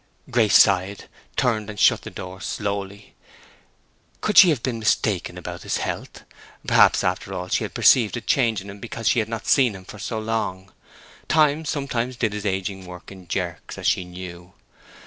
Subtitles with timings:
[0.31, 3.13] Grace sighed, turned and shut the door slowly.
[4.19, 6.23] Could she have been mistaken about his health?
[6.65, 9.75] Perhaps, after all, she had perceived a change in him because she had not seen
[9.75, 10.73] him for so long.
[11.27, 14.53] Time sometimes did his ageing work in jerks, as she knew.